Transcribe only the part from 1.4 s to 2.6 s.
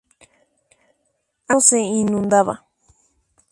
menudo se inundaba.